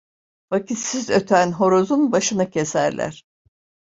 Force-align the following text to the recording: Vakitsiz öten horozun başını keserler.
Vakitsiz 0.51 1.09
öten 1.09 1.51
horozun 1.51 2.11
başını 2.11 2.49
keserler. 2.49 3.25